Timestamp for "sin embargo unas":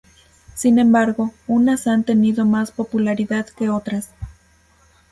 0.55-1.85